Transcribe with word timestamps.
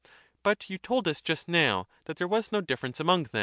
—But 0.41 0.67
you 0.67 0.79
told 0.79 1.07
us 1.07 1.21
just 1.21 1.47
now 1.47 1.87
that 2.05 2.17
there 2.17 2.27
wa$ 2.27 2.41
no 2.51 2.59
difference 2.59 2.99
among 2.99 3.25
them.' 3.25 3.39